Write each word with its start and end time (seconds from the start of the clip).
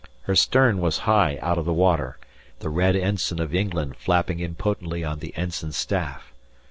Her 0.21 0.35
stern 0.35 0.79
was 0.81 0.97
high 1.05 1.37
out 1.43 1.59
of 1.59 1.67
water, 1.67 2.17
the 2.57 2.69
red 2.71 2.95
ensign 2.95 3.39
of 3.39 3.53
England 3.53 3.97
flapping 3.97 4.39
impotently 4.39 5.03
on 5.03 5.19
the 5.19 5.31
ensign 5.37 5.73
staff. 5.73 6.33